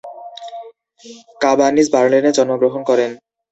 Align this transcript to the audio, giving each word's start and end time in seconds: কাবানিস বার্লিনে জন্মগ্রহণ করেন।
কাবানিস 1.41 1.87
বার্লিনে 1.93 2.31
জন্মগ্রহণ 2.37 2.81
করেন। 2.89 3.11